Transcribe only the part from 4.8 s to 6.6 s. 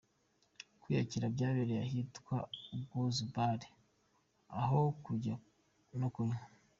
kurya no kunywa